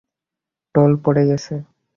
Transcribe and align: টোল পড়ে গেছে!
টোল 0.75 0.91
পড়ে 1.03 1.23
গেছে! 1.29 1.53